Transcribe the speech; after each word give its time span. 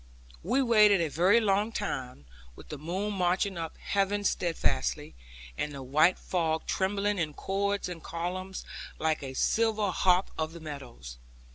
We 0.41 0.63
waited 0.63 0.99
a 0.99 1.09
very 1.09 1.39
long 1.39 1.71
time, 1.71 2.25
with 2.55 2.69
the 2.69 2.79
moon 2.79 3.13
marching 3.13 3.55
up 3.55 3.77
heaven 3.77 4.23
steadfastly, 4.23 5.13
and 5.55 5.71
the 5.73 5.83
white 5.83 6.17
fog 6.17 6.65
trembling 6.65 7.19
in 7.19 7.35
chords 7.35 7.87
and 7.87 8.01
columns, 8.01 8.65
like 8.97 9.21
a 9.21 9.35
silver 9.35 9.91
harp 9.91 10.31
of 10.39 10.53
the 10.53 10.59
meadows. 10.59 11.19